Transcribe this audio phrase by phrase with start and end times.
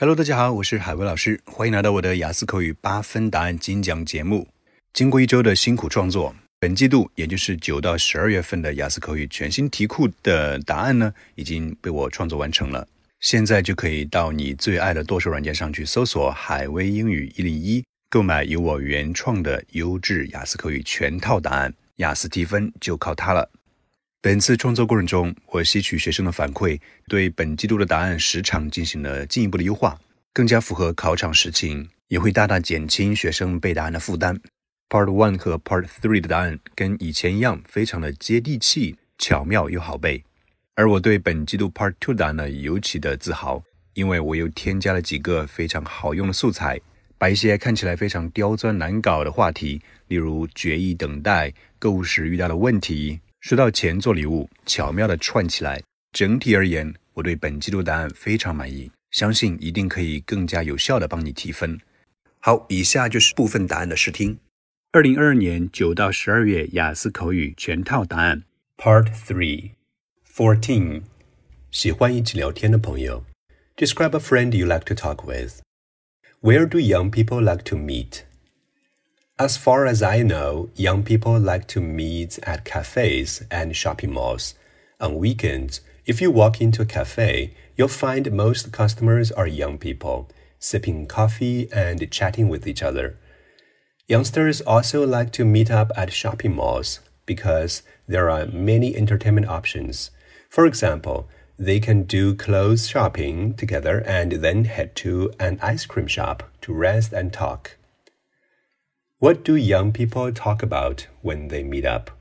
[0.00, 4.46] Hello，大家好，我是海威老师，欢迎来到我的雅思口语八分答案精讲节目。
[4.92, 12.86] 经过一周的辛苦创作，本季度也就是九到十二月份的雅思口语全新题库的答案呢，已经被我创作完成了。
[13.18, 23.50] 现在就可以到你最爱的剁手软件上去搜索“海威英语一零一”，购买由我原创的优质雅思口语全套答案，雅思提分就靠它了。
[24.20, 29.96] 本次创作过程中，我吸取学生的反馈，对本季度的答案时长进行了进一步的优化，
[30.32, 34.36] 更加符合考场实情，也会大大减轻学生背答案的负担。
[34.88, 40.24] Part One 和 Part Three 的答案跟以前一样，非常的接地气、巧妙又好背。
[40.74, 43.62] 而我对本季度 Part Two 答案呢，尤其的自豪，
[43.94, 46.80] 因为我又添加了几个非常好用的素材，
[47.18, 53.20] 把一些看起来非常刁钻难搞的话题，例如决议等待、购物时遇到的问题。
[53.48, 55.82] 收到钱做礼物，巧妙的串起来。
[56.12, 61.80] 整体而言，我对本季度答案非常满意，相信一定可以更加有效的帮你提分。
[62.40, 64.38] 好，以下就是部分答案的试听。
[64.92, 68.42] 二零二二年九到十二月雅思口语全套答案。
[68.76, 69.70] Part Three
[70.30, 71.04] Fourteen，
[71.70, 73.24] 喜欢一起聊天的朋友。
[73.76, 75.60] Describe a friend you like to talk with.
[76.42, 78.24] Where do young people like to meet?
[79.40, 84.56] As far as I know, young people like to meet at cafes and shopping malls.
[85.00, 90.28] On weekends, if you walk into a cafe, you'll find most customers are young people,
[90.58, 93.16] sipping coffee and chatting with each other.
[94.08, 100.10] Youngsters also like to meet up at shopping malls because there are many entertainment options.
[100.50, 106.08] For example, they can do clothes shopping together and then head to an ice cream
[106.08, 107.76] shop to rest and talk.
[109.20, 112.12] What do young people talk about when they meet up?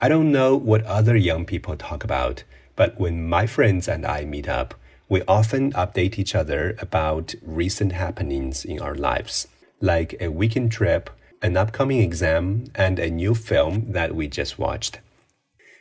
[0.00, 2.44] I don't know what other young people talk about,
[2.76, 4.74] but when my friends and I meet up,
[5.08, 9.48] we often update each other about recent happenings in our lives,
[9.80, 11.10] like a weekend trip,
[11.42, 15.00] an upcoming exam, and a new film that we just watched.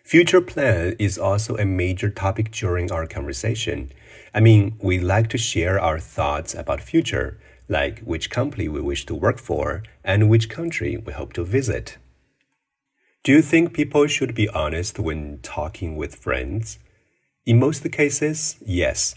[0.10, 3.92] Future plan is also a major topic during our conversation.
[4.34, 9.06] I mean, we like to share our thoughts about future like which company we wish
[9.06, 12.00] to work for and which country we hope to visit.
[13.24, 16.80] Do you think people should be honest when talking with friends?
[17.46, 19.14] In most cases, yes.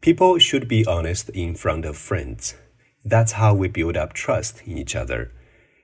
[0.00, 2.54] People should be honest in front of friends.
[3.04, 5.32] That's how we build up trust in each other.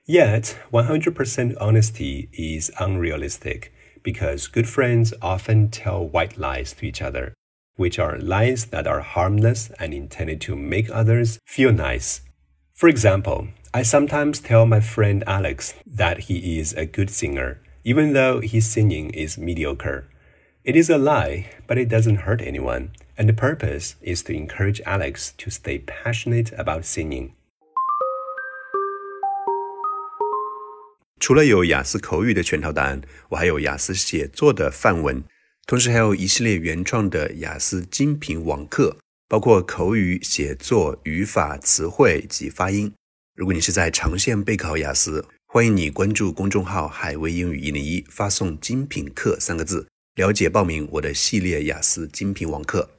[0.05, 3.73] Yet, 100% honesty is unrealistic
[4.03, 7.33] because good friends often tell white lies to each other
[7.75, 12.21] which are lies that are harmless and intended to make others feel nice.
[12.73, 18.13] For example, I sometimes tell my friend Alex that he is a good singer, even
[18.13, 20.07] though his singing is mediocre.
[20.63, 24.81] It is a lie, but it doesn't hurt anyone, and the purpose is to encourage
[24.85, 27.33] Alex to stay passionate about singing.
[31.23, 35.23] 除了有雅思口语的全套答案，我还有雅思写作的范文。
[35.65, 38.97] 同时还有一系列原创的雅思精品网课，
[39.29, 42.91] 包括口语、写作、语法、词汇及发音。
[43.37, 52.89] 如果你是在长线备考雅思，欢迎你关注公众号“海威英语一零一”，发送“精品课”三个字，了解报名我的系列雅思精品网课。